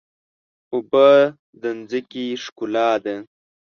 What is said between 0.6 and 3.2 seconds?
اوبه د ځمکې ښکلا ده.